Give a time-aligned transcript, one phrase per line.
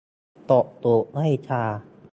[0.51, 1.63] ตบตูดด้วยชา